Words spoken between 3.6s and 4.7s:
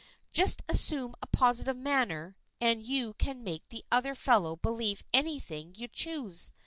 the other fellow